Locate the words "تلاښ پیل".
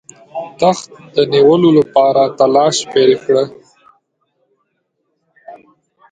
2.37-3.11